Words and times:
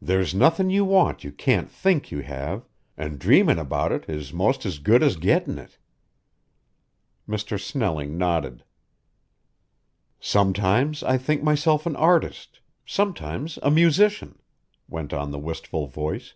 There's 0.00 0.32
nothin' 0.32 0.70
you 0.70 0.84
want 0.84 1.24
you 1.24 1.32
can't 1.32 1.68
think 1.68 2.12
you 2.12 2.20
have, 2.20 2.68
an' 2.96 3.16
dreamin' 3.16 3.58
about 3.58 3.90
it 3.90 4.08
is 4.08 4.32
'most 4.32 4.64
as 4.64 4.78
good 4.78 5.02
as 5.02 5.16
gettin' 5.16 5.58
it." 5.58 5.76
Mr. 7.28 7.58
Snelling 7.60 8.16
nodded. 8.16 8.62
"Sometimes 10.20 11.02
I 11.02 11.18
think 11.18 11.42
myself 11.42 11.84
an 11.84 11.96
artist, 11.96 12.60
sometimes 12.86 13.58
a 13.60 13.72
musician," 13.72 14.38
went 14.88 15.12
on 15.12 15.32
the 15.32 15.38
wistful 15.40 15.88
voice. 15.88 16.34